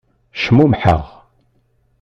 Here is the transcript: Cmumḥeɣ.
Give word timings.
Cmumḥeɣ. 0.41 1.03